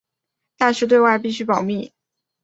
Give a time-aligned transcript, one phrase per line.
[0.57, 1.93] 但是对外必须保密。